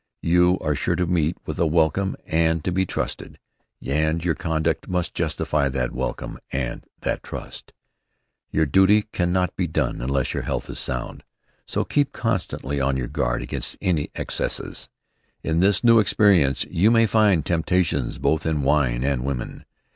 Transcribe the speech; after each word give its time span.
You 0.23 0.57
are 0.61 0.73
sure 0.73 0.95
to 0.95 1.05
meet 1.05 1.37
with 1.45 1.59
a 1.59 1.67
welcome 1.67 2.15
and 2.25 2.63
to 2.63 2.71
be 2.71 2.87
trusted; 2.87 3.37
and 3.85 4.25
your 4.25 4.33
conduct 4.33 4.87
must 4.87 5.13
justify 5.13 5.69
that 5.69 5.91
welcome 5.91 6.39
and 6.51 6.83
that 7.01 7.21
trust. 7.21 7.71
Your 8.49 8.65
duty 8.65 9.03
cannot 9.11 9.55
be 9.55 9.67
done 9.67 10.01
unless 10.01 10.33
your 10.33 10.41
health 10.41 10.71
is 10.71 10.79
sound. 10.79 11.23
So 11.67 11.83
keep 11.85 12.13
constantly 12.13 12.81
on 12.81 12.97
your 12.97 13.09
guard 13.09 13.43
against 13.43 13.77
any 13.79 14.09
excesses. 14.15 14.89
In 15.43 15.59
this 15.59 15.83
new 15.83 15.99
experience 15.99 16.63
you 16.71 16.89
may 16.89 17.05
find 17.05 17.45
temptations 17.45 18.17
both 18.17 18.47
in 18.47 18.63
wine 18.63 19.03
and 19.03 19.23
women. 19.23 19.65